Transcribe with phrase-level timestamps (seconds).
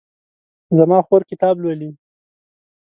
[0.77, 1.89] زما خور کتاب لولي